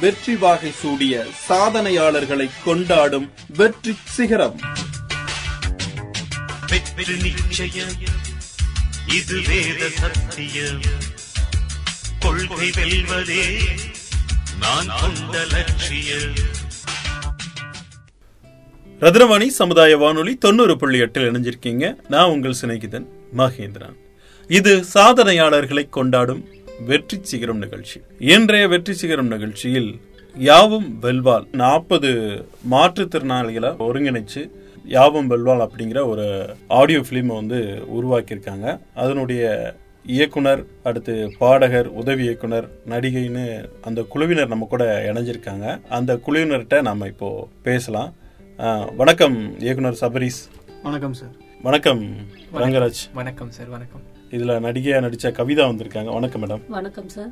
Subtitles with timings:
[0.00, 4.60] வெற்றி வாகை சூடிய சாதனையாளர்களை கொண்டாடும் வெற்றி சிகரம்.
[6.68, 7.94] வெற்றி நிச்சயம்.
[9.16, 10.80] இது வேத சத்தியம்.
[12.20, 13.58] கொள்கை வெல்வதே
[14.60, 16.34] நான் கொண்ட லட்சியம்.
[19.00, 21.94] ரத்னவாணி சமுதாய வானொலி தொண்ணூறு புள்ளி எட்டில் இணைஞ்சிருக்கீங்க.
[22.08, 23.06] நான் உங்கள் சிநேகிதன்
[23.36, 23.96] மகேந்திரன்.
[24.48, 26.48] இது சாதனையாளர்களை கொண்டாடும்
[26.88, 28.00] வெற்றி சிகரம் நிகழ்ச்சி.
[28.18, 30.00] இன்றைய வெற்றி சிகரம் நிகழ்ச்சியில்
[30.36, 32.10] யாவும் வெல்வால் நாற்பது
[32.70, 34.50] மாற்றுத்திறனாளிகளை ஒருங்கிணைச்சு
[34.88, 37.58] யாவும் வெல்வால் அப்படிங்கிற ஒரு ஆடியோ பிலிமை வந்து
[37.96, 38.80] உருவாக்கியிருக்காங்க.
[38.94, 39.74] அதனுடைய
[40.06, 45.80] இயக்குனர் அடுத்து பாடகர் உதவி இயக்குனர் நடிகைன்னு அந்த குழுவினர் நம்ம கூட இணைஞ்சிருக்காங்க.
[45.88, 48.14] அந்த குழுவினர்கிட்ட நம்ம இப்போ பேசலாம்.
[48.96, 50.40] வணக்கம் இயக்குனர் சபரீஸ்.
[50.82, 51.34] வணக்கம் சார்.
[51.62, 52.02] வணக்கம்.
[52.54, 53.02] ரங்கராஜ்.
[53.12, 54.09] வணக்கம் சார் வணக்கம்.
[54.30, 56.12] இதுல நடிகையா நடிச்ச கவிதா வந்திருக்காங்க.
[56.12, 56.60] வணக்கம் மேடம்.
[56.68, 57.30] வணக்கம் சார்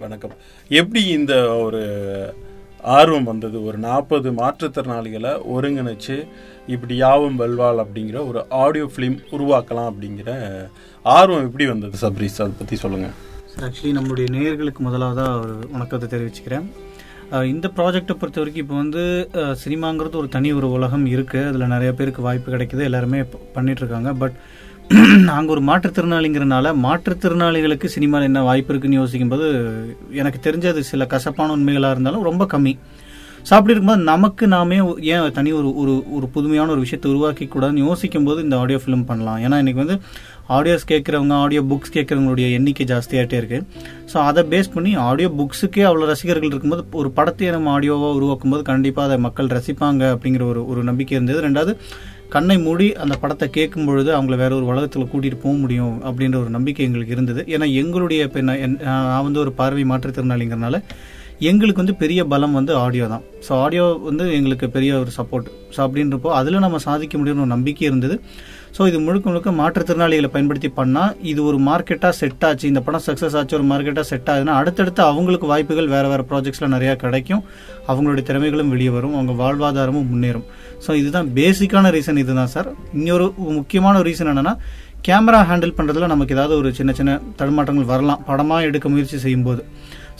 [0.00, 0.30] வணக்கம்.
[0.68, 2.34] எப்படி இந்த ஒரு
[2.82, 3.64] ஆர்வம் வந்தது?
[3.64, 6.26] ஒரு நாற்பது மாற்றுத்திறனாளிகளை ஒருங்கிணைச்சு
[6.66, 10.46] இப்படி யாவும் வெல்வாள் அப்படிங்கிற ஒரு ஆடியோ ஃபிலிம் உருவாக்கலாம் அப்படிங்கிற
[11.02, 11.96] ஆர்வம் எப்படி வந்தது?
[12.00, 13.08] சப்ரீஸ் அதை பத்தி சொல்லுங்க.
[13.44, 16.66] சார் ஆக்சுவலி நம்மளுடைய நேயர்களுக்கு முதலாவதாக ஒரு வணக்கத்தை தெரிவிச்சுக்கிறேன்.
[17.44, 22.22] இந்த ப்ராஜெக்டை பொறுத்த வரைக்கும் இப்போ வந்து சினிமாங்கிறது ஒரு தனி ஒரு உலகம் இருக்குது அதில் நிறைய பேருக்கு
[22.22, 22.82] வாய்ப்பு கிடைக்குது.
[22.82, 24.12] எல்லாருமே ப- பண்ணிட்டு இருக்காங்க.
[24.12, 24.32] பட்
[25.28, 29.46] நாங்கள் ஒரு மாற்றுத்திறனாளிங்கிறனால மாற்றுத்திறனாளிகளுக்கு சினிமாவில் என்ன வாய்ப்பு இருக்குன்னு யோசிக்கும்போது
[30.20, 32.72] எனக்கு தெரிஞ்சது சில கசப்பான உண்மைகளாக இருந்தாலும் ரொம்ப கம்மி.
[33.48, 34.78] ஸோ அப்படி இருக்கும்போது நமக்கு நாமே
[35.10, 39.04] ஏன் தனி ஒரு ஒரு ஒரு புதுமையான ஒரு விஷயத்தை உருவாக்கி கூடாதுன்னு யோசிக்கும் போது இந்த ஆடியோ ஃபிலிம்
[39.10, 39.38] பண்ணலாம்.
[39.46, 39.98] ஏன்னா இன்னைக்கு வந்து
[40.56, 43.60] ஆடியோஸ் கேட்குறவங்க ஆடியோ புக்ஸ் கேட்குறவங்களுடைய எண்ணிக்கை ஜாஸ்தியாகிட்டே இருக்கு.
[44.12, 48.64] ஸோ அதை பேஸ் பண்ணி ஆடியோ புக்ஸுக்கே அவ்வளோ ரசிகர்கள் இருக்கும்போது ஒரு படத்தையே நம்ம ஆடியோவாக உருவாக்கும் போது
[48.72, 51.40] கண்டிப்பாக அதை மக்கள் ரசிப்பாங்க அப்படிங்கிற ஒரு ஒரு நம்பிக்கை இருந்தது.
[51.48, 51.74] ரெண்டாவது
[52.28, 56.50] கண்ணை மூடி அந்த படத்தை கேட்கும் பொழுது அவங்கள வேற ஒரு உலகத்தில் கூட்டிகிட்டு போக முடியும் அப்படின்ற ஒரு
[56.50, 57.44] நம்பிக்கை எங்களுக்கு இருந்தது.
[57.48, 60.78] ஏன்னா எங்களுடைய இப்போ நான் என்- நான் வந்து ஒரு பார்வை மாற்றுத்திறனாளிங்கிறனால
[61.40, 63.22] எங்களுக்கு வந்து பெரிய பலம் வந்து ஆடியோ தான்.
[63.48, 67.86] ஸோ ஆடியோ வந்து எங்களுக்கு பெரிய ஒரு சப்போர்ட் ஸோ அப்படின்றப்போ அதில் நம்ம சாதிக்க முடியும்னு ஒரு நம்பிக்கை
[67.86, 68.16] இருந்தது.
[68.78, 72.64] ஸோ இது முழுக்க முழுக்க மாற்றுத்திறனாளிகளை பயன்படுத்தி பண்ணால் இது ஒரு மார்க்கெட்டாக செட் ஆச்சு.
[72.70, 76.94] இந்த படம் சக்ஸஸ் ஆச்சு ஒரு மார்க்கெட்டாக செட் ஆகுதுன்னா அடுத்தடுத்து அவங்களுக்கு வாய்ப்புகள் வேறு வேறு ப்ராஜெக்ட்ஸில் நிறையா
[77.02, 77.42] கிடைக்கும்.
[77.90, 80.46] அவங்களுடைய திறமைகளும் வெளியே வரும் அவங்க வாழ்வாதாரமும் முன்னேறும்.
[80.84, 82.68] ஸோ இதுதான் பேசிக்கான ரீசன் இதுதான் சார்
[82.98, 83.26] இன்னொரு
[83.58, 84.54] முக்கியமான ரீசன் என்னென்னா
[85.08, 88.22] கேமரா ஹேண்டில் பண்ணுறதுல நமக்கு ஏதாவது ஒரு சின்ன சின்ன தடுமாற்றங்கள் வரலாம்.
[88.30, 89.60] படமாக எடுக்க முயற்சி செய்யும்போது.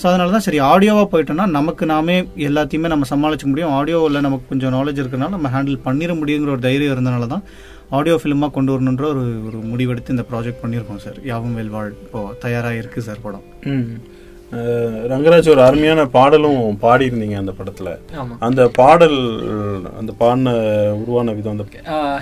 [0.01, 2.17] ஸோ அதனால தான் சரி ஆடியோவாக போயிட்டோம்னா நமக்கு நாமே
[2.49, 3.73] எல்லாத்தையுமே நம்ம சமாளிக்க முடியும்.
[3.79, 7.45] ஆடியோவில் நமக்கு கொஞ்சம் நாலேஜ் இருக்கிறனால நம்ம ஹேண்டில் பண்ணிட முடியுங்கிற ஒரு தைரியம் இருந்தனால தான்
[7.91, 12.81] ஆடியோ ஃபிலிமாக கொண்டு வரணுன்ற ஒரு ஒரு முடிவெடுத்து இந்த ப்ராஜெக்ட் பண்ணியிருக்கோம் சார் யாவும் வெல்வாழ் இப்போ தயாராக
[12.83, 13.47] இருக்குது சார் படம்
[15.11, 17.89] ரங்கராஜ் ஒரு அருமையான பாடலும் பாடியிருந்தீங்க அந்த படத்துல.
[18.21, 18.35] ஆமா.
[18.47, 19.17] அந்த பாடல்
[19.99, 20.55] அந்த பாடின
[21.01, 21.65] உருவான விதம் அந்த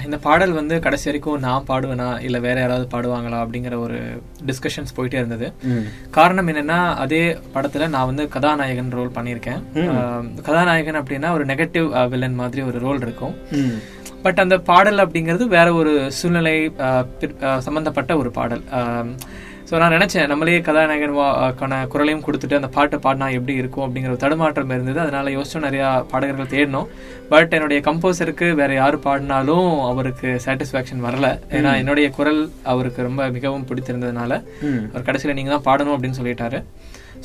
[0.07, 3.99] இந்த பாடல் வந்து கடைசி வரைக்கும் நான் பாடுவேனா இல்ல வேற யாராவது பாடுவாங்களா அப்படிங்கிற ஒரு
[4.47, 5.49] டிஸ்கஷன்ஸ் போயிட்டே இருந்தது.
[6.11, 7.23] காரணம் என்னன்னா அதே
[7.55, 9.63] படத்துல நான் வந்து கதாநாயகன் ரோல் பண்ணியிருக்கேன்.
[10.49, 13.37] கதாநாயகன் அப்படின்னா ஒரு நெகட்டிவ் வில்லன் மாதிரி ஒரு ரோல் இருக்கும்.
[14.23, 16.57] பட் அந்த பாடல் அப்படிங்கிறது வேற ஒரு சூழ்நிலை
[17.59, 18.63] சம்பந்தப்பட்ட ஒரு பாடல்.
[19.71, 24.09] ஸோ நான் நினைச்சேன் நம்மளே கதாநாயகன் வா- க்கான குரலையும் கொடுத்துட்டு அந்த பாட்டை பாடினா எப்படி இருக்கும் அப்படிங்கிற
[24.09, 25.01] ஒரு தடுமாற்றம் இருந்தது.
[25.01, 26.91] அதனால யோசிச்சோம் நிறைய பாடகர்கள் தேடினோம்
[27.29, 31.27] பட் என்னுடைய கம்போசருக்கு வேற யாரு பாடினாலும் அவருக்கு சாட்டிஸ்ஃபேக்ஷன் வரல.
[31.51, 34.33] ஏன்னா என்னுடைய குரல் அவருக்கு ரொம்ப மிகவும் பிடித்திருந்ததுனால
[34.93, 36.61] அவர் கடைசியில நீங்க தான் பாடணும் அப்படின்னு சொல்லிட்டாரு.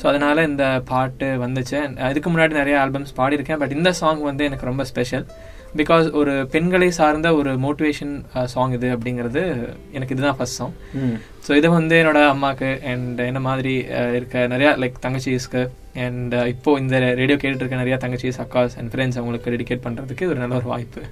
[0.00, 1.78] ஸோ அதனால இந்த பாட்டு வந்துச்சு.
[2.10, 3.56] இதுக்கு முன்னாடி நிறைய ஆல்பம்ஸ் பாடியிருக்கேன்.
[3.56, 5.26] பட் இந்த சாங் வந்து எனக்கு ரொம்ப ஸ்பெஷல்
[5.74, 8.14] பிகாஸ் ஒரு பெண்களை சார்ந்த ஒரு மோட்டிவேஷன்
[8.48, 9.42] சாங் இது அப்படிங்கிறது
[9.92, 10.74] எனக்கு இதுதான் ஃபர்ஸ்ட் சாங்
[11.44, 15.62] ஸோ இதை வந்து என்னோட அம்மாக்கு அண்ட் என்ன மாதிரி அஹ், இருக்க நிறைய லைக் தங்கச்சிஸ்க்கு
[16.02, 20.34] அண்ட் இப்போ இந்த ரேடியோ கேட்டுட்டு இருக்க நிறைய தங்கச்சிஸ் அக்காஸ் அண்ட் ஃப்ரெண்ட்ஸ் அவங்களுக்கு டெடிகேட் பண்றதுக்கு இது
[20.34, 21.02] ஒரு நல்ல ஒரு வாய்ப்பு.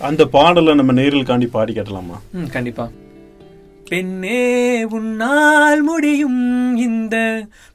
[0.00, 2.16] அந்த பாடலை நம்ம நேரில் காண்டி பாடி கேட்டலாமா?
[2.34, 2.86] ம் கண்டிப்பா.
[3.88, 4.40] பெண்ணே
[4.90, 6.42] உன்னால் முடியும்
[6.78, 7.16] இந்த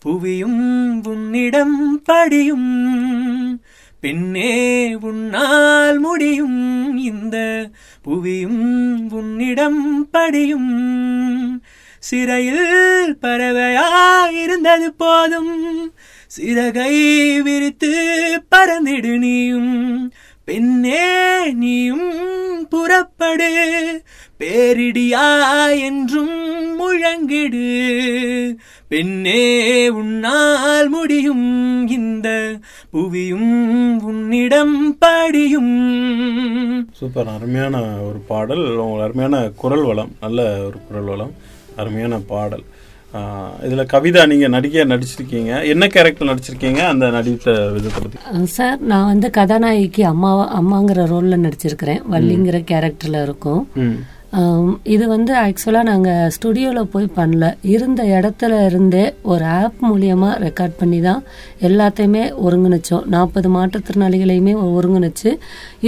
[0.02, 0.62] புவியும்
[1.08, 2.70] உன்னிடம் படியும்.
[4.04, 7.70] பெண்ணே உன்னால் முடியும் இந்த
[8.02, 11.64] புவியும் உன்னிடம் படியும்.
[12.00, 15.94] சிறையில் பறவையாயிருந்தது போதும்.
[16.28, 17.94] சிறகை விரித்து
[18.56, 20.12] பறந்திடு நீயும்.
[20.46, 24.04] பெண்ணே நீயும் புறப்படு.
[24.40, 25.50] பேரிடியா
[25.80, 27.88] என்றும் முழங்கிடு.
[28.88, 32.60] பெண்ணே உன்னால் முடியும் இந்த
[32.94, 36.90] புவியும் உன்னிடம் படியும்.
[36.94, 37.28] சூப்பர்.
[37.28, 38.76] அருமையான ஒரு பாடல்.
[38.76, 40.12] உங்கள் அருமையான குரல் வளம்.
[40.22, 41.32] நல்ல ஒரு குரல் வளம்.
[41.76, 42.64] அருமையான பாடல்.
[43.66, 45.52] இதுல கவிதா நீங்க நடிகையா நடிச்சிருக்கீங்க.
[45.72, 46.82] என்ன கேரக்டர் நடிச்சிருக்கீங்க?
[46.92, 52.02] அந்த நடித்த விதத்தை அஹ் சார் நான் வந்து கதாநாயகிக்கு அம்மாவா அம்மாங்கிற ரோல்ல நடிச்சிருக்கிறேன்.
[52.14, 53.64] வள்ளிங்கிற கேரக்டர்ல இருக்கும்.
[54.94, 57.48] இது வந்து ஆக்சுவலாக நாங்கள் ஸ்டுடியோவில் போய் பண்ணல.
[57.74, 61.22] இருந்த இடத்துல இருந்தே ஒரு ஆப் மூலியமாக ரெக்கார்ட் பண்ணி தான்
[61.68, 63.06] எல்லாத்தையுமே ஒருங்கிணைச்சோம்.
[63.16, 65.32] நாற்பது மாற்றுத்திறனாளிகளையுமே ஒருங்கிணைச்சு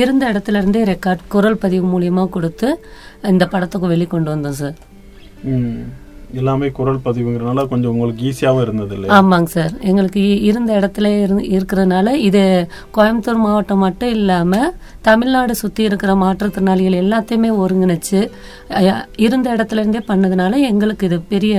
[0.01, 2.69] இருந்த இடத்துல இருந்தே ரெக்கார்ட் குரல் பதிவு மூலியமாக கொடுத்து
[3.33, 4.77] இந்த படத்துக்கு வெளிக்கொண்டு வந்தோம் சார்.
[6.35, 9.73] எல்லாமே குரல் பதிவுங்கிறனால கொஞ்சம் உங்களுக்கு ஈஸியாகவும் இருந்தது இல்லை ஆமாங்க சார்.
[9.81, 12.43] எங்களுக்கு இருந்த இடத்துல இருந்து இருக்கிறதுனால இது
[12.91, 18.19] கோயம்புத்தூர் மாவட்டம் மட்டும் இல்லாமல் தமிழ்நாடு சுற்றி இருக்கிற மாற்றுத்திறனாளிகள் எல்லாத்தையுமே ஒருங்கிணைச்சு
[19.17, 21.55] இருந்த இடத்துல இருந்தே பண்ணதுனால எங்களுக்கு இது பெரிய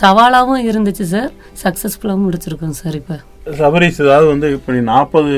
[0.00, 1.32] சவாலாகவும் இருந்துச்சு சார்.
[1.62, 3.18] சக்ஸஸ்ஃபுல்லாகவும் முடிச்சிருக்கோம் சார் இப்போ.
[3.46, 5.28] சபரிஸ் அதாவது வந்து இப்படி நாற்பது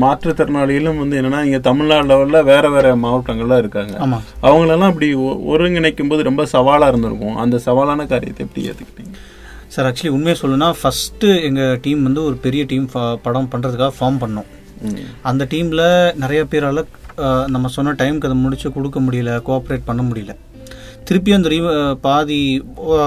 [0.00, 3.98] மாற்றுத்திறனாளிகளும் வந்து என்னன்னா இங்க தமிழ்நாடு லெவல்ல வேற வேற மாவட்டங்கள்ல இருக்காங்க.
[4.42, 7.36] அவங்களெல்லாம் இப்படி ஒ- ஒருங்கிணைக்கும் போது ரொம்ப சவாலா இருந்திருக்கும்.
[7.36, 9.12] அந்த சவாலான காரியத்தை எப்படி ஏத்துக்கிட்டீங்க?
[9.66, 12.90] சார் ஆக்சுவலி உண்மையை சொல்லணும்னா ஃபர்ஸ்ட் எங்க டீம் வந்து ஒரு பெரிய டீம்
[13.22, 14.46] படம் பண்றதுக்காக ஃபார்ம் பண்ணோம்.
[15.22, 16.84] அந்த டீம்ல நிறைய பேரால
[17.48, 20.34] நம்ம சொன்ன டைம்க்கு அதை முடிச்சு கொடுக்க முடியல கோஆப்ரேட் பண்ண முடியல.
[21.06, 22.36] திருப்பி அந்த அஹ், பாதி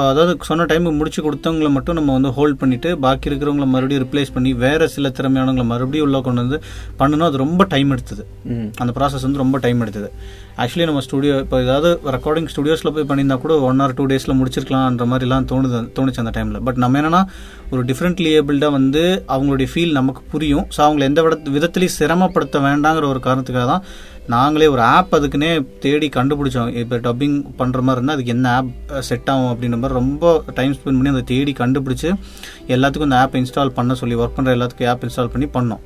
[0.04, 4.51] அதாவது சொன்ன டைமுக்கு முடிச்சு கொடுத்தவங்கள மட்டும் நம்ம வந்து ஹோல்ட் பண்ணிட்டு பாக்கி இருக்கிறவங்கள மறுபடியும் ரிப்ளேஸ் பண்ணி
[4.63, 6.57] வேற சில திறமையானவங்களை மறுபடியும் உள்ள கொண்டு வந்து
[7.00, 7.28] பண்ணணும்.
[7.28, 8.24] அது ரொம்ப டைம் எடுத்தது.
[8.81, 10.10] அந்த ப்ராசஸ் வந்து ரொம்ப டைம் எடுத்தது.
[10.57, 15.06] ஆக்சுவலி நம்ம ஸ்டுடியோ இப்போ ஏதாவது ரெக்கார்டிங் ஸ்டுடியோஸில் போய் பண்ணியிருந்தா கூட ஒன் ஆர் டூ டேஸில் முடிச்சிருக்கலாம்ன்ற
[15.12, 17.22] மாதிரிலாம் தோணுது தோணுச்சு அந்த டைமில் பட் நம்ம என்னன்னா
[17.72, 19.04] ஒரு டிஃப்ரெண்ட்லி ஏபிள்டாக வந்து
[19.34, 20.66] அவங்களுடைய ஃபீல் நமக்கு புரியும்.
[20.72, 23.84] ஸோ அவங்களை எந்த விட விதத்துலையும் சிரமப்படுத்த வேண்டாங்கிற ஒரு காரணத்துக்காக தான்
[24.34, 25.50] நாங்களே ஒரு ஆப் அதுக்குன்னே
[25.84, 26.70] தேடி கண்டுபிடிச்சோம்.
[26.81, 28.72] இப்போ டப்பிங் பண்ணுற மாதிரி இருந்தால் அதுக்கு என்ன ஆப்
[29.10, 32.10] செட் ஆகும் அப்படின்ற மாதிரி ரொம்ப டைம் ஸ்பெண்ட் பண்ணி அதை தேடி கண்டுபிடிச்சு
[32.75, 35.81] எல்லாத்துக்கும் அந்த ஆப் இன்ஸ்டால் பண்ண சொல்லி ஒர்க் பண்ணுற எல்லாத்துக்கும் ஆப் இன்ஸ்டால் பண்ணி பண்ணோம்.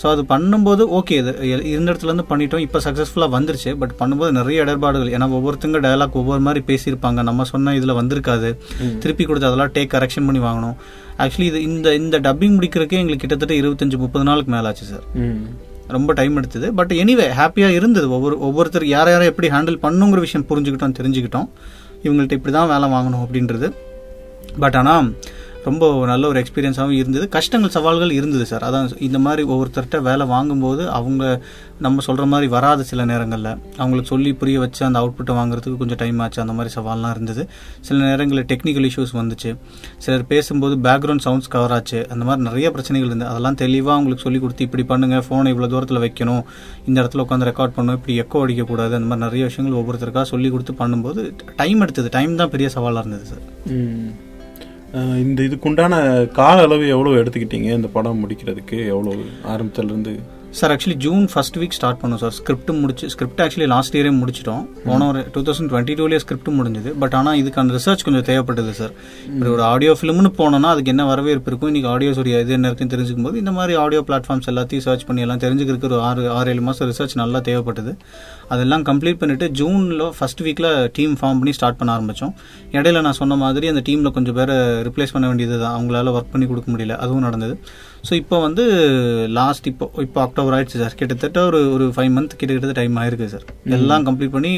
[0.00, 1.32] ஸோ அது பண்ணும்போது ஓகே இது
[1.70, 2.64] இருந்த இடத்துல இருந்து பண்ணிட்டோம்.
[2.66, 3.70] இப்போ சக்ஸஸ்ஃபுல்லாக வந்துருச்சு.
[3.80, 5.10] பட் பண்ணும்போது நிறைய இடர்பாடுகள்.
[5.16, 7.22] ஏன்னா ஒவ்வொருத்தங்க டயலாக் ஒவ்வொரு மாதிரி பேசியிருப்பாங்க.
[7.28, 8.50] நம்ம சொன்ன இதில் வந்திருக்காது.
[9.04, 10.76] திருப்பி கொடுத்து அதெல்லாம் டேக் கரெக்ஷன் பண்ணி வாங்கணும்.
[11.24, 15.06] ஆக்சுவலி இது இந்த இந்த டப்பிங் முடிக்கிறதுக்கே எங்களுக்கு கிட்டத்தட்ட இருபத்தஞ்சு முப்பது நாளுக்கு மேலே ஆச்சு சார்.
[15.96, 16.66] ரொம்ப டைம் எடுத்தது.
[16.78, 18.06] பட் எனிவே ஹாப்பியாக இருந்தது.
[18.16, 21.48] ஒவ்வொரு ஒவ்வொருத்தர் யாரை யாரை எப்படி ஹேண்டில் பண்ணுங்கிற விஷயம் புரிஞ்சுக்கிட்டோம் தெரிஞ்சுக்கிட்டோம்.
[22.06, 23.68] இவங்கள்ட்ட இப்படி தான் வேலை வாங்கணும் அப்படின்றது.
[24.62, 25.08] பட் ஆனால்
[25.68, 27.24] ரொம்ப நல்ல ஒரு எக்ஸ்பீரியன்ஸாகவும் இருந்தது.
[27.36, 31.24] கஷ்டங்கள் சவால்கள் இருந்தது சார் அதான் இந்த மாதிரி ஒவ்வொருத்தர்கிட்ட வேலை வாங்கும்போது அவங்க
[31.84, 33.50] நம்ம சொல்கிற மாதிரி வராது சில நேரங்களில்.
[33.80, 36.40] அவங்களுக்கு சொல்லி புரிய வச்சு அந்த அவுட்புட்டை வாங்குறதுக்கு கொஞ்சம் டைம் ஆச்சு.
[36.44, 37.42] அந்த மாதிரி சவால்லாம் இருந்தது.
[37.88, 39.50] சில நேரங்களில் டெக்னிக்கல் இஷ்யூஸ் வந்துச்சு.
[40.04, 42.00] சிலர் பேசும்போது பேக்ரவுண்ட் சவுண்ட்ஸ் கவர் ஆச்சு.
[42.14, 43.30] அந்த மாதிரி நிறைய பிரச்சனைகள் இருந்தது.
[43.32, 45.18] அதெல்லாம் தெளிவாக அவங்களுக்கு சொல்லி கொடுத்து இப்படி பண்ணுங்க.
[45.28, 46.42] ஃபோனை இவ்வளோ தூரத்தில் வைக்கணும்.
[46.88, 47.98] இந்த இடத்துல உட்காந்து ரெக்கார்ட் பண்ணணும்.
[48.00, 48.94] இப்படி எக்கோ அடிக்கக்கூடாது.
[48.98, 51.22] அந்த மாதிரி நிறைய விஷயங்கள் ஒவ்வொருத்தருக்காக சொல்லி கொடுத்து பண்ணும்போது
[51.62, 52.10] டைம் எடுத்தது.
[52.18, 53.44] டைம் தான் பெரிய சவாலாக இருந்தது சார்
[55.22, 55.94] இந்த இதுக்குண்டான
[56.40, 57.68] கால அளவு எவ்வளோ எடுத்துக்கிட்டீங்க?
[57.78, 59.14] இந்த படம் முடிக்கிறதுக்கு எவ்வளோ
[59.54, 60.12] ஆரம்பத்துலேருந்து
[60.58, 64.62] sir actually June first week start பண்ணோம் சார் ஸ்கிரிப்ட் முடிச்சு ஸ்கிரிப்ட் ஆக்சுவலி லாஸ்ட் இயரே முடிச்சிட்டோம்.
[64.86, 66.90] போன ஒரு டூ தௌசண்ட் டுவெண்ட்டி டூலேயே ஸ்கிரிப்ட் முடிஞ்சது.
[67.02, 68.94] பட் ஆனால் இதுக்கான ரிசர்ச் கொஞ்சம் தேவைப்பட்டது சார்
[69.32, 71.70] இப்படி ஒரு ஆடியோ ஃபிலிம்னு போனோம்னா அதுக்கு என்ன வரவேற்பு இருக்கும்?
[71.72, 75.24] இன்னைக்கு ஆடியோஸ் ஒரு இது என்ன இருக்குன்னு தெரிஞ்சுக்கும் போது இந்த மாதிரி ஆடியோ பிளாட்ஃபார்ம்ஸ் எல்லாத்தையும் சர்ச் பண்ணி
[75.26, 77.94] எல்லாம் தெரிஞ்சுக்கிறதுக்கு ஒரு ஆறு ஆறு ஏழு மாதம் ரிசர்ச் நல்லா தேவைப்பட்டது.
[78.54, 82.32] அதெல்லாம் கம்ப்ளீட் பண்ணிட்டு ஜூனில் ஃபர்ஸ்ட் வீக்கில் டீம் ஃபார்ம் பண்ணி ஸ்டார்ட் பண்ண ஆரம்பித்தோம்
[82.76, 84.56] இடையில நான் சொன்ன மாதிரி அந்த டீமில் கொஞ்சம் பேரை
[84.88, 86.96] ரிப்ளேஸ் பண்ண வேண்டியது தான் அவங்களால ஒர்க் பண்ணி கொடுக்க முடியல.
[87.04, 87.56] அதுவும் நடந்தது.
[88.08, 88.64] ஸோ இப்போ வந்து
[89.38, 93.46] லாஸ்ட் இப்போ இப்போ அக்டோபர் ஆயிடுச்சு சார் கிட்டத்தட்ட ஒரு ஒரு ஃபைவ் மந்த் கிட்டத்தட்ட டைம் ஆயிருக்கு சார்
[93.78, 94.52] எல்லாம் கம்ப்ளீட் பண்ணி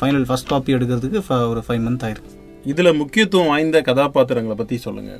[0.00, 1.20] ஃபைனல் ஃபர்ஸ்ட் காப்பி எடுக்கிறதுக்கு
[1.52, 2.32] ஒரு ஃபைவ் மந்த் ஆயிருக்கு.
[2.72, 5.12] இதுல முக்கியத்துவம் வாய்ந்த கதாபாத்திரங்களை பத்தி சொல்லுங்க.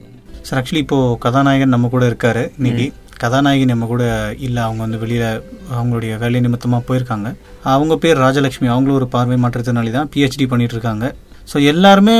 [0.48, 2.86] சார் ஆக்சுவலி இப்போ கதாநாயகன் நம்ம கூட இருக்காரு இன்னைக்கு.
[3.22, 4.04] கதாநாயகி நம்ம கூட
[4.46, 5.26] இல்லை அவங்க வந்து வெளியில்
[5.78, 7.28] அவங்களுடைய வேலை நிமித்தமாக போயிருக்காங்க.
[7.74, 8.68] அவங்க பேர் ராஜலட்சுமி.
[8.74, 11.06] அவங்களும் ஒரு பார்வை மாற்றுத்திறனாளி தான் பிஹெச்டி பண்ணிகிட்டு இருக்காங்க
[11.52, 12.16] ஸோ எல்லாருமே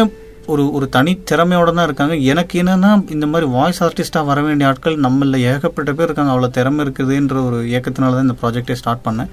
[0.52, 2.14] ஒரு ஒரு தனி திறமையோட தான் இருக்காங்க.
[2.30, 6.32] எனக்கு என்னென்னா இந்த மாதிரி வாய்ஸ் ஆர்டிஸ்ட்டாக வர வேண்டிய ஆட்கள் நம்மளில் ஏகப்பட்ட பேர் இருக்காங்க.
[6.35, 9.30] அவ்வளோ திறமை இருக்குதுன்ற ஒரு இயக்கத்தினால தான் இந்த ப்ராஜெக்டே ஸ்டார்ட் பண்ணேன்.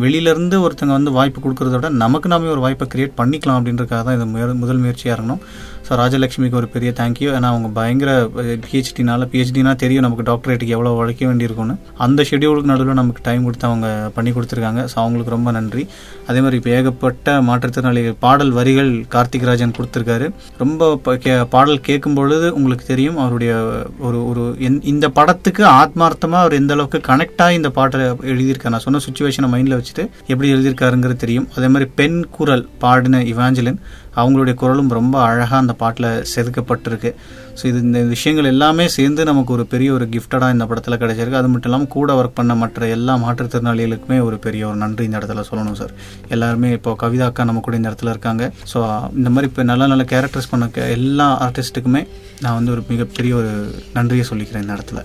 [0.00, 4.26] வெளியிலேருந்து ஒருத்தங்க வந்து வாய்ப்பு கொடுக்குறத விட நமக்கு நாமே ஒரு வாய்ப்பை கிரியேட் பண்ணிக்கலாம் அப்படின்றக்காக தான் இது
[4.26, 5.40] முய- முதல் முயற்சியாக இருக்கணும்
[5.88, 11.26] ஸோ ராஜலட்சுமிக்கு ஒரு பெரிய தேங்க்யூ ஏன்னா அவங்க பயங்கர பிஹெச்டினால பிஹெச்டினா தெரியும் நமக்கு டாக்டரேட்டுக்கு எவ்வளோ உழைக்க
[11.26, 11.76] வேண்டியிருக்கும்னு.
[11.96, 14.82] அந்த ஷெடியூலுக்கு நடுவில் நமக்கு டைம் கொடுத்து அவங்க பண்ணி கொடுத்துருக்காங்க.
[14.84, 15.86] ஸோ அவங்களுக்கு ரொம்ப நன்றி.
[16.26, 20.32] அதே மாதிரி இப்போ ஏகப்பட்ட மாற்றுத்திறனாளிகள் பாடல் வரிகள் கார்த்திக் ராஜன் கொடுத்துருக்காரு.
[20.58, 23.54] ரொம்ப கே- பாடல் கேட்கும் பொழுது உங்களுக்கு தெரியும் அவருடைய
[23.98, 28.68] ஒரு ஒரு எந்- இந்த படத்துக்கு ஆத்மார்த்தமாக அவர் எந்த அளவுக்கு கனெக்டாக இந்த பாட்டை எழுதியிருக்காரு.
[28.68, 31.48] நான் சொன்ன சுச்சுவேஷனை மைண்டில் வச்சுட்டு எப்படி எழுதியிருக்காருங்கிறது தெரியும்.
[31.56, 33.80] அதே மாதிரி பெண் குரல் பாடின இவாஞ்சலின்
[34.20, 37.10] அவங்களுடைய குரலும் ரொம்ப அழகாக அந்த பாட்டில் செதுக்கப்பட்டிருக்கு.
[37.58, 41.38] ஸோ இது இந்த விஷயங்கள் எல்லாமே சேர்ந்து நமக்கு ஒரு பெரிய ஒரு கிஃப்டடாக இந்த படத்தில் கிடைச்சிருக்கு.
[41.40, 45.44] அது மட்டும் இல்லாமல் கூட ஒர்க் பண்ண மற்ற எல்லா மாற்றுத்திறனாளிகளுக்குமே ஒரு பெரிய ஒரு நன்றி இந்த இடத்துல
[45.50, 45.94] சொல்லணும் சார்
[46.36, 48.52] எல்லாருமே இப்போ கவிதா அக்கா நம்ம கூட இந்த இடத்துல இருக்காங்க.
[48.72, 48.80] ஸோ
[49.20, 52.04] இந்த மாதிரி இப்போ நல்ல நல்ல கேரக்டர்ஸ் பண்ண எல்லா ஆர்டிஸ்ட்டுக்குமே
[52.44, 53.52] நான் வந்து ஒரு மிகப்பெரிய ஒரு
[53.98, 55.02] நன்றியை சொல்லிக்கிறேன் இந்த இடத்துல.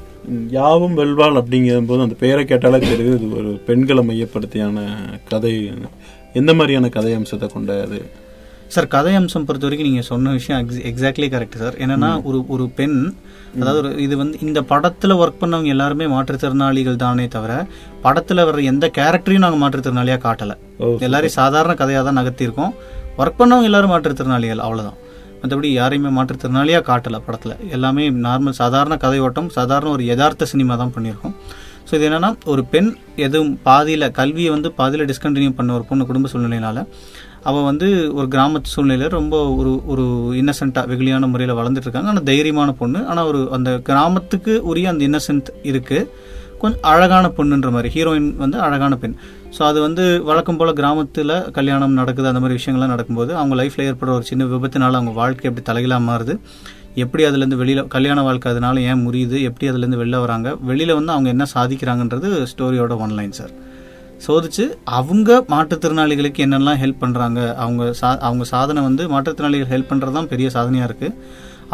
[0.57, 3.17] யாவும் வெல்வாள் அப்படிங்கும்போது அந்த பெயரை கேட்டாலே தெரியுது.
[3.17, 4.87] இது ஒரு பெண்களை மையப்படுத்தியான
[5.33, 5.53] கதை.
[6.39, 7.99] எந்த மாதிரியான கதை அம்சத்தை கொண்ட அது
[8.75, 11.75] சார் கதை அம்சம் பொறுத்த வரைக்கும் நீங்கள் சொன்ன விஷயம் எக்ஸாக்ட்லி கரெக்ட் சார்.
[11.83, 12.97] என்னன்னா ஒரு ஒரு பெண்
[13.59, 17.53] அதாவது ஒரு இது வந்து இந்த படத்தில் ஒர்க் பண்ணவங்க எல்லாருமே மாற்றுத்திறனாளிகள் தானே தவிர
[18.05, 20.55] படத்தில் வர்ற எந்த கேரக்டரையும் நாங்கள் மாற்றுத்திறனாளியாக காட்டலை.
[21.07, 22.73] எல்லாரையும் சாதாரண கதையாக தான் நகர்த்தியிருக்கோம்.
[23.21, 24.99] ஒர்க் பண்ணவங்க எல்லாரும் மாற்றுத்திறனாளிகள் அவ்வளோதான்
[25.47, 27.53] மற்றபடி யாரையுமே மாற்றுத்திறனாளியாக காட்டலை படத்தில்.
[27.75, 31.35] எல்லாமே நார்மல் சாதாரண கதை ஓட்டம் சாதாரண ஒரு யதார்த்த சினிமா தான் பண்ணியிருக்கோம்.
[31.87, 32.89] ஸோ இது என்னென்னா ஒரு பெண்
[33.25, 36.81] எதுவும் பாதியில் கல்வியை வந்து பாதியில் டிஸ்கண்டினியூ பண்ண ஒரு பொண்ணு குடும்ப சூழ்நிலையினால்
[37.49, 37.87] அவள் வந்து
[38.17, 40.05] ஒரு கிராமத்து சூழ்நிலையில் ரொம்ப ஒரு ஒரு
[40.41, 43.01] இன்னசென்ட்டாக வெகுளியான முறையில் வளர்ந்துட்டு இருக்காங்க ஆனால் தைரியமான பொண்ணு.
[43.11, 46.09] ஆனால் ஒரு அந்த கிராமத்துக்கு உரிய அந்த இன்னசென்ட் இருக்குது
[46.63, 49.17] கொஞ்சம் அழகான பொண்ணுன்ற மாதிரி ஹீரோயின் வந்து அழகான பெண்.
[49.55, 54.09] ஸோ அது வந்து வழக்கம் போல் கிராமத்தில் கல்யாணம் நடக்குது அந்த மாதிரி விஷயங்கள்லாம் நடக்கும்போது அவங்க லைஃப்பில் ஏற்படுற
[54.09, 56.33] ஒரு சின்ன விபத்தினால அவங்க வாழ்க்கை எப்படி தலைகளாக மாறுது.
[56.95, 61.29] எப்படி அதுலேருந்து வெளியில் கல்யாண வாழ்க்கை அதனால ஏன் முறியுது எப்படி அதுலேருந்து வெளில வராங்க வெளியில் வந்து அவங்க
[61.29, 63.53] என்ன சாதிக்கிறாங்கன்றது ஸ்டோரியோட ஒன்லைன் சார்
[64.27, 70.27] சோதிச்சு அவங்க மாற்றுத்திறனாளிகளுக்கு என்னெல்லாம் ஹெல்ப் பண்ணுறாங்க அவங்க சா அவங்க சாதனை வந்து மாற்றுத்திறனாளிகள் ஹெல்ப் பண்ணுறது தான்
[70.27, 71.15] பெரிய சாதனையாக இருக்குது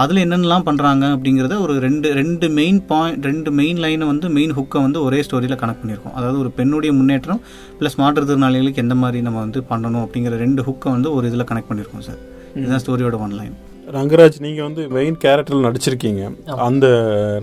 [0.01, 4.79] அதில் என்னென்னலாம் பண்ணுறாங்க அப்படிங்கிறத ஒரு ரெண்டு ரெண்டு மெயின் பாயிண்ட் ரெண்டு மெயின் லைனை வந்து மெயின் ஹுக்கை
[4.85, 7.41] வந்து ஒரே ஸ்டோரியில் கனெக்ட் பண்ணியிருக்கோம் அதாவது ஒரு பெண்ணுடைய முன்னேற்றம்
[7.81, 12.07] ப்ளஸ் மாற்றுத்திறனாளிகளுக்கு எந்த மாதிரி நம்ம வந்து பண்ணணும் அப்படிங்கிற ரெண்டு ஹுக்கை வந்து ஒரு இதில் கனெக்ட் பண்ணியிருக்கோம்
[12.09, 12.21] சார்.
[12.57, 13.53] இதுதான் ஸ்டோரியோட ஒன் லைன்
[13.95, 16.21] ரங்கராஜ் நீங்க வந்து மெயின் கேரக்டர்ல நடிச்சிருக்கீங்க.
[16.67, 16.85] அந்த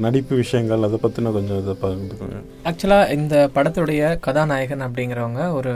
[0.04, 2.38] நடிப்பு விஷயங்கள் அதை பத்தின கொஞ்சம் இதை பகிர்ந்துக்கோங்க.
[2.70, 5.72] ஆக்சுவலாக இந்த படத்துடைய கதாநாயகன் அப்படிங்கிறவங்க ஒரு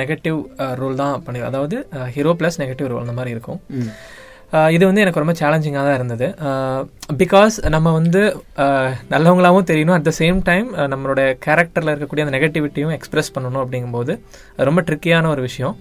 [0.00, 0.40] நெகட்டிவ்
[0.80, 1.78] ரோல் தான் பண்ணி அதாவது
[2.16, 3.60] ஹீரோ ப்ளஸ் நெகட்டிவ் ரோல் அந்த மாதிரி இருக்கும்.
[4.74, 6.26] இது வந்து எனக்கு ரொம்ப சேலஞ்சிங்காக தான் இருந்தது.
[7.22, 8.20] பிகாஸ் நம்ம வந்து
[9.14, 9.96] நல்லவங்களாகவும் தெரியணும்.
[9.96, 14.14] அட் த சேம் டைம் நம்மளோட கேரக்டரில் இருக்கக்கூடிய அந்த நெகட்டிவிட்டியும் எக்ஸ்பிரஸ் பண்ணணும் அப்படிங்கும்போது
[14.68, 15.74] ரொம்ப ட்ரிக்கியான ஒரு விஷயம்.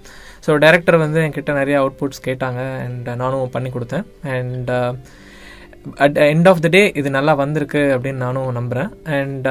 [0.47, 4.05] ஸோ டேரக்டர் வந்து என்கிட்ட நிறைய அவுட்புட்ஸ் கேட்டாங்க அண்ட் நானும் பண்ணி கொடுத்தேன்.
[4.37, 4.71] And
[6.03, 9.47] at end of the day இது நல்லா வந்திருக்கு அப்படின்னு நானும் நம்புகிறேன் அண்ட்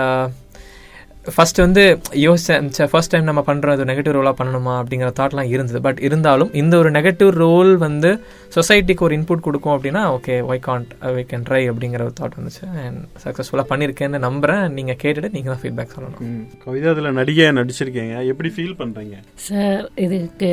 [1.35, 1.83] ஃபர்ஸ்ட் வந்து
[2.25, 5.81] யோசிச்சேன் ஃபர்ஸ்ட் டைம் நம்ம பண்ணுறது நெகட்டிவ் ரோலாக பண்ணணுமா அப்படிங்கிற தாட்லாம் இருந்தது.
[5.87, 8.11] பட் இருந்தாலும் இந்த ஒரு நெகட்டிவ் ரோல் வந்து
[8.57, 12.65] சொசைட்டிக்கு ஒரு இன்புட் கொடுக்கும் அப்படின்னா okay why can't we can try அப்படிங்கிற ஒரு தாட் வந்துச்சு.
[12.85, 16.37] அண்ட் சக்ஸஸ்ஃபுல்லாக பண்ணியிருக்கேன்னு நம்புகிறேன் நீங்கள் கேட்டுட்டு நீங்கள் தான் ஃபீட்பேக் சொல்லணும்.
[16.67, 18.17] கவிதா அதுல நடிகை நடிச்சிருக்கீங்க.
[18.33, 19.19] எப்படி ஃபீல் பண்றீங்க?
[19.49, 20.53] சார் இதுக்கு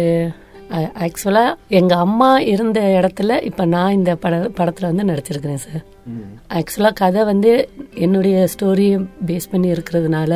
[0.74, 5.84] ஆக்சுவலாக எங்கள் அம்மா இருந்த இடத்துல இப்போ நான் இந்த பட படத்தில் வந்து நடிச்சிருக்கிறேன் சார்
[6.50, 7.52] ஆக்சுவலாக கதை வந்து
[7.96, 10.34] என்னுடைய ஸ்டோரியை பேஸ் பண்ணி இருக்கிறதுனால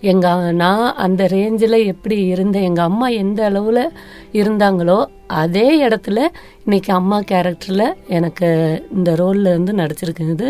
[0.00, 3.82] எங்கள் நான் அந்த ரேஞ்சில் எப்படி இருந்தேன் எங்கள் அம்மா எந்த அளவில்
[4.32, 6.18] இருந்தாங்களோ அதே இடத்துல
[6.64, 8.48] இன்னைக்கு அம்மா கேரக்டரில் எனக்கு
[8.96, 10.48] இந்த ரோலில் வந்து நடிச்சிருக்கிறது.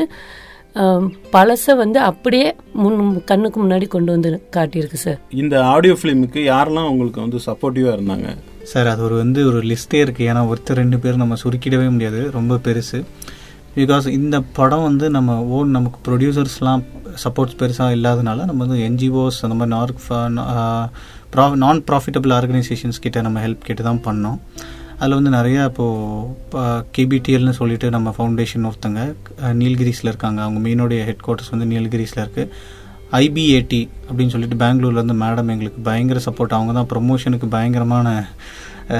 [1.32, 7.20] பழசை வந்து அப்படியே முன் கண்ணுக்கு முன்னாடி கொண்டு வந்து காட்டியிருக்கு சார் இந்த ஆடியோ ஃபிலிமுக்கு யாரெல்லாம் உங்களுக்கு
[7.20, 8.28] வந்து சப்போர்ட்டிவாக இருந்தாங்க?
[8.70, 12.30] சார் அது ஒரு வந்து ஒரு லிஸ்ட்டே இருக்குது ஏன்னா ஒருத்தர் ரெண்டு பேர் நம்ம சுருக்கிடவே முடியாது.
[12.30, 12.98] ரொம்ப பெருசு.
[13.76, 16.82] பிகாஸ் இந்த படம் வந்து நம்ம ஓன் நமக்கு ப்ரொடியூசர்ஸ்லாம்
[17.24, 23.66] சப்போர்ட்ஸ் பெருசாக இல்லாதனால நம்ம வந்து என்ஜிஓஸ் அந்த மாதிரி நார்க் நான் ப்ராஃபிட்டபிள் ஆர்கனைசேஷன்ஸ் கிட்ட நம்ம ஹெல்ப்
[23.68, 24.38] கேட்டு தான் பண்ணோம்.
[24.98, 29.00] அதில் வந்து நிறையா இப்போது கேபிடிஎல்னு சொல்லிட்டு நம்ம ஃபவுண்டேஷன் ஒருத்தங்க
[29.40, 30.40] நீல்கிரிஸில் நீலகிரிஸில் இருக்காங்க.
[30.42, 32.48] அவங்க மெயினோடைய ஹெட் குவார்ட்டர்ஸ் வந்து நீலகிரிஸில் இருக்குது
[33.12, 38.26] ஐபிஏடி அப்படின்னு சொல்லிட்டு பெங்களூர்லேருந்து மேடம் எங்களுக்கு பயங்கர சப்போர்ட் அவங்க தான் ப்ரொமோஷனுக்கு பயங்கரமான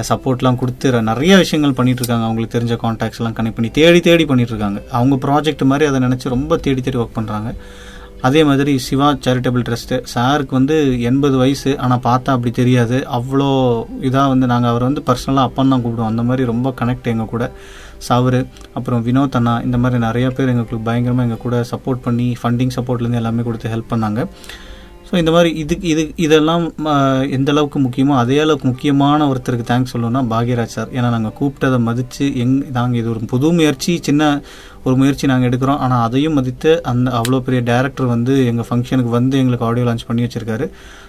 [0.09, 4.81] சப்போர்ட்லாம் கொடுத்து நிறைய விஷயங்கள் பண்ணிட்டு இருக்காங்க அவங்களுக்கு தெரிஞ்ச காண்டாக்ட்ஸ் கனெக்ட் பண்ணி தேடி தேடி பண்ணிட்டு இருக்காங்க
[4.89, 7.51] அவங்க ப்ராஜெக்ட் மாதிரி அதை நினச்சி ரொம்ப தேடி தேடி ஒர்க் பண்ணுறாங்க
[8.27, 11.77] அதே மாதிரி சிவா சேரிட்டபிள் ட்ரஸ்ட்டு சாருக்கு வந்து எண்பது வயசு.
[11.77, 12.97] ஆனால் பார்த்தா அப்படி தெரியாது.
[13.17, 13.47] அவ்வளோ
[14.01, 16.11] இதாக வந்து நாங்கள் அவர் வந்து பர்சனலாக அப்பன்னு தான் கூப்பிடுவோம்.
[16.13, 17.51] அந்த மாதிரி ரொம்ப கனெக்ட் எங்கள் கூட.
[18.07, 18.41] சவுரு
[18.77, 23.21] அப்புறம் வினோத் அண்ணா இந்த மாதிரி நிறைய பேர் எங்களுக்கு பயங்கரமாக எங்கள் கூட சப்போர்ட் பண்ணி ஃபண்டிங் சப்போர்ட்லேருந்து
[23.21, 24.21] எல்லாமே கொடுத்து ஹெல்ப் பண்ணாங்க.
[25.07, 26.65] ஸோ இந்த மாதிரி இது இது இதெல்லாம்
[27.37, 30.91] எந்த அளவுக்கு முக்கியமோ அதே அளவுக்கு முக்கியமான ஒருத்தருக்கு தேங்க்ஸ் சொல்லணும்னா பாக்யராஜ் சார்.
[30.97, 34.29] ஏன்னா நாங்கள் கூப்பிட்டதை மதித்து எங் நாங்கள் இது ஒரு புது முயற்சி சின்ன
[34.85, 35.79] ஒரு முயற்சி நாங்கள் எடுக்கிறோம்.
[35.85, 40.25] ஆனால் அதையும் மதித்து அந்த அவ்வளோ பெரிய டேரக்டர் வந்து எங்கள் ஃபங்க்ஷனுக்கு வந்து எங்களுக்கு ஆடியோ லான்ச் பண்ணி
[40.25, 40.67] வச்சிருக்காரு.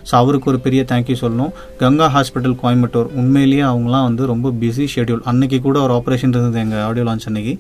[0.09, 1.53] ஸோ அவருக்கு ஒரு பெரிய தேங்க்யூ சொல்லணும்.
[1.83, 6.85] கங்கா ஹாஸ்பிட்டல் கோயம்புத்தூர் உண்மையிலேயே அவங்களாம் வந்து ரொம்ப பிஸி ஷெட்யூல் அன்னைக்கு கூட ஒரு ஆப்ரேஷன் இருந்தது எங்கள்
[6.89, 7.55] ஆடியோ லான்ச் அன்னைக்கு.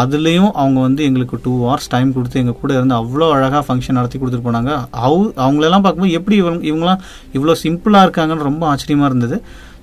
[0.00, 4.18] அதுலேயும் அவங்க வந்து எங்களுக்கு டூ ஹவர்ஸ் டைம் கொடுத்து எங்கள் கூட இருந்து அவ்வளோ அழகாக ஃபங்க்ஷன் நடத்தி
[4.20, 4.72] கொடுத்துட்டு போனாங்க.
[5.06, 7.02] அவ் அவங்களெல்லாம் பார்க்கும்போது எப்படி இவங்க இவங்களாம்
[7.36, 9.38] இவ்வளோ சிம்பிளாக இருக்காங்கன்னு ரொம்ப ஆச்சரியமாக இருந்தது.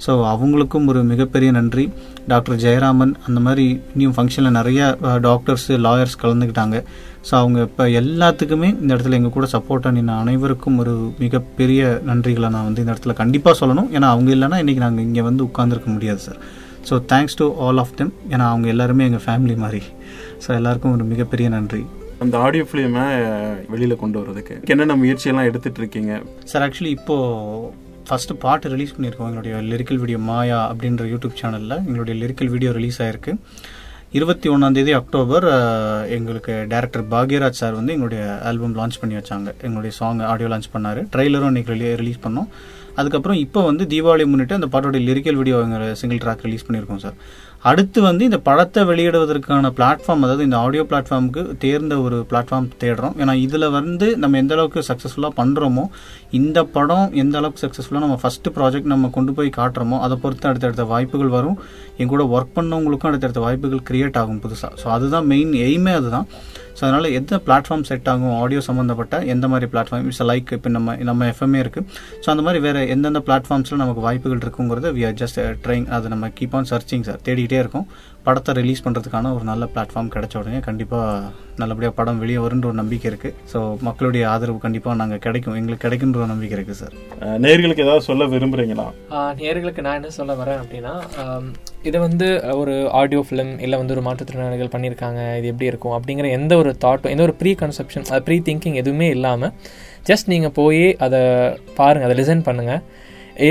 [0.06, 1.86] ஸோ அவங்களுக்கும் ஒரு மிகப்பெரிய நன்றி.
[2.32, 4.82] டாக்டர் ஜெயராமன் அந்த மாதிரி இனியும் ஃபங்க்ஷனில் நிறைய
[5.27, 6.77] டாக்டர்ஸ் லாயர்ஸ் கலந்துக்கிட்டாங்க.
[7.27, 12.68] ஸோ அவங்க இப்போ எல்லாத்துக்குமே இந்த இடத்துல எங்கள் கூட சப்போர்ட்டாக நின்ன அனைவருக்கும் ஒரு மிகப்பெரிய நன்றிகளை நான்
[12.70, 13.89] வந்து இந்த இடத்துல கண்டிப்பாக சொல்லணும்.
[13.98, 16.39] ஏன்னா அவங்க இல்லைன்னா இன்றைக்கி நாங்கள் இங்கே வந்து உட்காந்துருக்க முடியாது sir
[16.89, 19.82] so thanks to all of them ஏன்னா அவங்க எல்லாருமே எங்கள் ஃபேமிலி மாதிரி.
[20.46, 21.82] ஸோ எல்லாருக்கும் ஒரு மிகப்பெரிய நன்றி.
[22.24, 23.03] அந்த ஆடியோ ஃபிலிமை
[23.74, 26.13] வெளியில கொண்டு வர்றதுக்கு என்னென்ன முயற்சியெல்லாம் எடுத்துட்டு இருக்கீங்க?
[26.51, 29.28] சார் ஆக்சுவலி இப்போது ஃபஸ்ட்டு பாட்டு ரிலீஸ் பண்ணியிருக்கோம்.
[29.30, 33.34] எங்களுடைய லிரிக்கல் வீடியோ மாயா அப்படின்ற யூடியூப் சேனலில் எங்களுடைய லிரிக்கல் வீடியோ ரிலீஸ் ஆயிருக்கு.
[34.18, 35.46] இருபத்தி ஒன்றாந்தேதி அக்டோபர்
[36.18, 39.50] எங்களுக்கு டேரக்டர் பாக்யராஜ் சார் வந்து எங்களுடைய ஆல்பம் லான்ச் பண்ணி வச்சாங்க.
[39.66, 41.01] எங்களுடைய சாங் ஆடியோ லான்ச் பண்ணார்.
[41.16, 42.50] ட்ரெய்லரும் இன்னைக்கு ரிலீஸ் பண்ணோம்.
[43.00, 47.18] அதுக்கப்புறம் இப்போ வந்து தீபாவளி முன்னிட்டு அந்த பாட்டோடைய லிரிக்கல் வீடியோ எங்கள் சிங்கிள் ட்ராக் ரிலீஸ் பண்ணியிருக்கோம் சார்.
[47.70, 53.16] அடுத்து வந்து இந்த படத்தை வெளியிடுவதற்கான பிளாட்ஃபார்ம் அதாவது இந்த ஆடியோ பிளாட்ஃபார்முக்கு தேர்ந்த ஒரு பிளாட்ஃபார்ம் தேடுறோம்.
[53.22, 55.84] ஏன்னா இதில் வந்து நம்ம எந்த அளவுக்கு சக்ஸஸ்ஃபுல்லாக பண்ணுறோமோ
[56.39, 60.86] இந்த படம் எந்த அளவுக்கு சக்ஸஸ்ஃபுல்லாக நம்ம ஃபஸ்ட்டு ப்ராஜெக்ட் நம்ம கொண்டு போய் காட்டுறோமோ அதை பொறுத்து அடுத்தடுத்த
[60.94, 61.60] வாய்ப்புகள் வரும்.
[61.98, 66.28] என் கூட ஒர்க் பண்ணவங்களுக்கும் அடுத்தடுத்த வாய்ப்புகள் கிரியேட் ஆகும் புதுசாக ஸோ அதுதான் மெயின் எய்மே அதுதான்.
[66.80, 68.36] ஸோ அதனால் எந்த பிளாட்ஃபார்ம் செட் ஆகும்?
[68.42, 71.88] ஆடியோ சம்மந்தப்பட்ட எந்த மாதிரி பிளாட்ஃபார்ம் இட்ஸ் லைக் இப்போ நம்ம நம்ம எஃப்எம்ஏ இருக்குது
[72.24, 76.30] ஸோ அந்த மாதிரி வேறு எந்தெந்த பிளாட்ஃபார்ம்ஸில் நமக்கு வாய்ப்புகள் இருக்குங்கிறத வி ஆர் ஜஸ்ட் ட்ரைங் அதை நம்ம
[76.40, 77.88] கீப் ஆன் சர்ச்சிங் சார் தேடிக்கிட்டே இருக்கோம்.
[78.30, 83.08] படத்தை ரிலீஸ் பண்ணுறதுக்கான ஒரு நல்ல பிளாட்ஃபார்ம் கிடைச்ச உடனே கண்டிப்பாக நல்லபடியாக படம் வெளியே வருன்ற ஒரு நம்பிக்கை
[83.10, 85.56] இருக்குது ஸோ மக்களுடைய ஆதரவு கண்டிப்பாக நாங்கள் கிடைக்கும்.
[85.60, 88.86] எங்களுக்கு கிடைக்குன்ற ஒரு நம்பிக்கை இருக்குது சார் அஹ், நேயர்களுக்கு ஏதாவது சொல்ல விரும்புறீங்களா?
[89.16, 90.94] ஆஹ் நேயர்களுக்கு நான் என்ன சொல்ல வரேன் அப்படின்னா
[91.86, 96.54] இதை வந்து ஒரு ஆடியோ ஃபிலிம் இல்லை வந்து ஒரு மாற்றுத்திறனாளிகள் பண்ணியிருக்காங்க இது எப்படி இருக்கும் அப்படிங்கிற எந்த
[96.58, 99.54] ஒரு தாட்டும் எந்த ஒரு ப்ரீ கன்செப்ஷன் ப்ரீ திங்கிங் எதுவுமே இல்லாமல்
[100.06, 101.22] ஜஸ்ட் நீங்கள் போய் அதை
[101.76, 102.82] பாருங்கள் அதை லிசன் பண்ணுங்கள்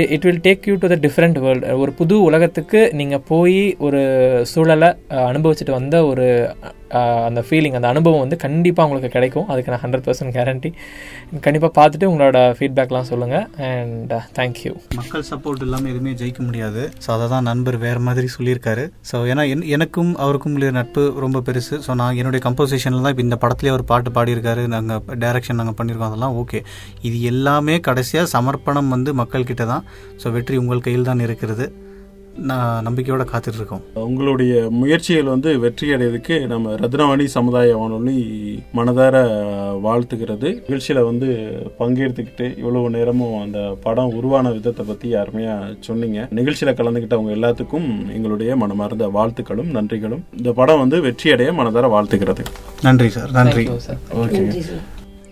[0.09, 4.01] it will take you to the different world ஒரு புது உலகத்துக்கு நீங்கள் போய் ஒரு
[4.43, 4.89] சூழலை
[5.23, 6.27] அனுபவிச்சுட்டு வந்த ஒரு
[7.29, 9.47] அந்த ஃபீலிங் அந்த அனுபவம் வந்து கண்டிப்பாக உங்களுக்கு கிடைக்கும்.
[9.51, 10.71] அதுக்கு நான் ஹண்ட்ரட் பர்சன்ட் கேரண்டி
[11.47, 16.83] கண்டிப்பாக பார்த்துட்டு உங்களோட ஃபீட்பேக்லாம் சொல்லுங்கள் அண்ட் தேங்க்யூ மக்கள் சப்போர்ட் இல்லாமல் எதுவுமே ஜெயிக்க முடியாது.
[17.05, 18.85] ஸோ அதை தான் நண்பர் வேறு மாதிரி சொல்லியிருக்காரு.
[19.11, 21.75] ஸோ ஏன்னா என் எனக்கும் அவருக்கும் உள்ள நட்பு ரொம்ப பெருசு.
[21.87, 24.63] ஸோ நான் என்னுடைய கம்போசிஷனில் தான் இப்போ இந்த படத்துலேயே ஒரு பாட்டு பாடியிருக்காரு.
[24.75, 26.11] நாங்கள் டைரக்ஷன் நாங்கள் பண்ணியிருக்கோம்.
[26.11, 26.61] அதெல்லாம் ஓகே
[27.09, 29.85] இது எல்லாமே கடைசியாக சமர்ப்பணம் வந்து மக்கள்கிட்ட தான்.
[30.23, 31.67] ஸோ வெற்றி உங்கள் கையில் தான் இருக்கிறது.
[32.41, 38.17] நான் நம்பிக்கையோட காத்துட்டு இருக்கோம் உங்களுடைய முயற்சிகள் வந்து வெற்றி அடையறதுக்கு நம்ம ரத்னவாணி சமுதாய வானொலி
[38.75, 39.15] மனதார
[39.83, 40.61] வாழ்த்துகிறது.
[40.67, 41.27] நிகழ்ச்சியில வந்து
[41.79, 46.27] பங்கேற்றுக்கிட்டு இவ்வளவு நேரமும் அந்த படம் உருவான விதத்தை பத்தி அருமையா சொன்னீங்க.
[46.35, 50.23] நிகழ்ச்சியில கலந்துக்கிட்டவங்க எல்லாத்துக்கும் எங்களுடைய மனமார்ந்த வாழ்த்துக்களும் நன்றிகளும்.
[50.37, 52.45] இந்த படம் வந்து வெற்றி அடைய மனதார வாழ்த்துகிறது.
[52.81, 53.69] நன்றி சார் நன்றி.
[53.77, 54.65] Sir okay.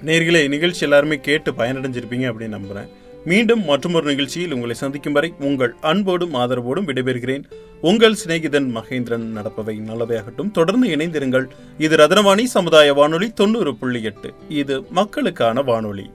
[0.05, 2.87] நேர்களே நிகழ்ச்சி எல்லாருமே கேட்டு பயனடைஞ்சிருப்பீங்க அப்படின்னு நம்புறேன்.
[3.27, 7.43] மீண்டும் மற்றொரு நிகழ்ச்சியில் உங்களை சந்திக்கும் வரை உங்கள் அன்போடும் ஆதரவோடும் விடைபெறுகிறேன்.
[7.81, 10.51] உங்கள் சிநேகிதன் மகேந்திரன் நடப்பவை நல்லவையாகட்டும்.
[10.51, 11.45] தொடர்ந்து இணைந்திருங்கள்.
[11.77, 14.33] இது ரத்னவாணி சமுதாய வானொலி தொண்ணூறு புள்ளி எட்டு.
[14.49, 16.09] இது மக்களுக்கான வானொலி.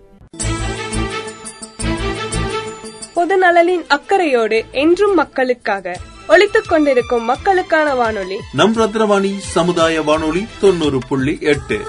[3.14, 5.98] பொது நலனின் அக்கறையோடு என்றும் மக்களுக்காக
[6.28, 8.36] ஒலித்துக் கொண்டிருக்கும் மக்களுக்கான வானொலி.
[8.52, 11.80] நம் ரத்னவாணி சமுதாய வானொலி தொண்ணூறு புள்ளி எட்டு.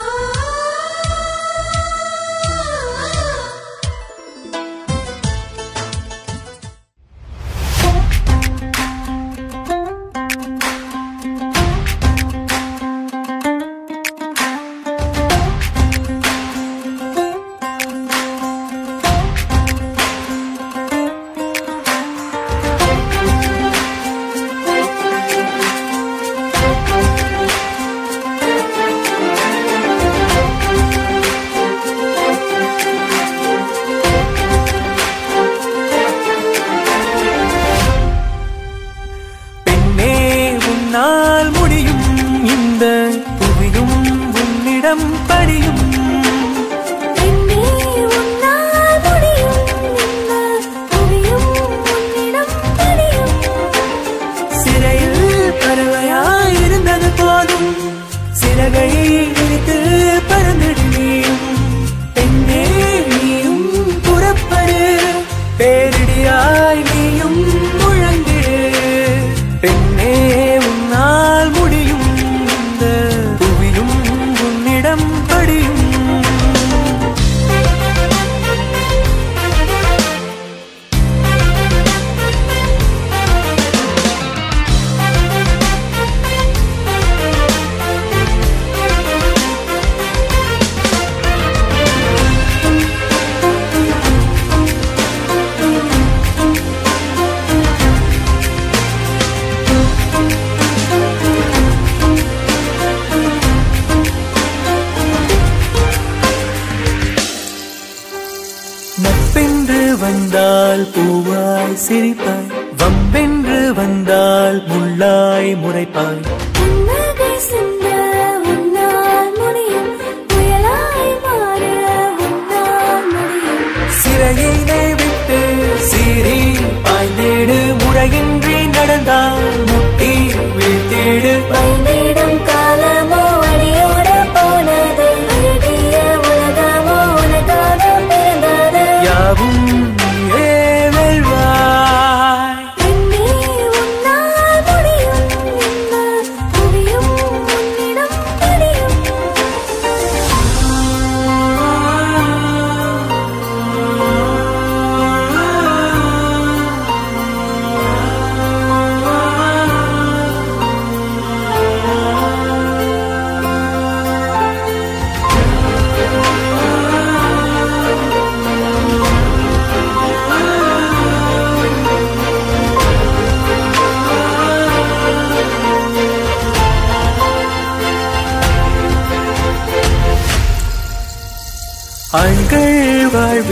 [131.23, 131.82] 别等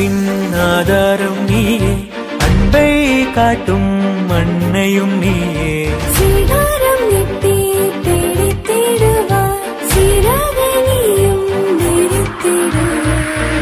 [0.02, 2.10] வாழ்வின் ஆதாரம் நீயே.
[2.38, 5.90] அன்பை காட்டும் மண்ணையும் நீயே.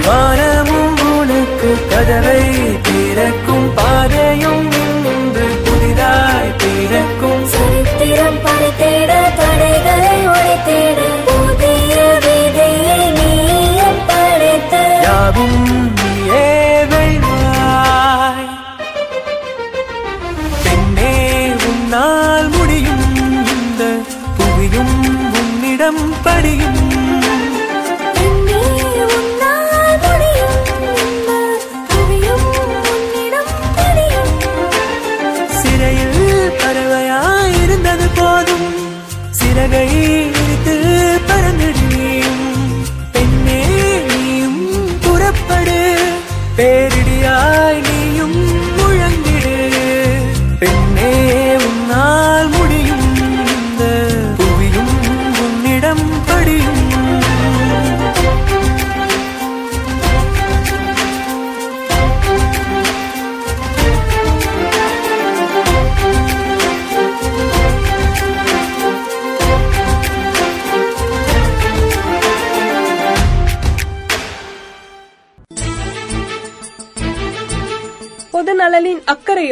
[0.06, 2.41] வானமும் உனக்கு கதவை
[2.82, 3.73] திறக்கும்.
[3.73, 4.67] பாதையும்
[5.63, 7.45] புதிதாய் பிறக்கும்.
[7.45, 9.18] சரித்திரம் படைத்தேட